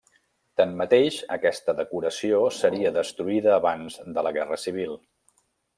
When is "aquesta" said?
1.35-1.75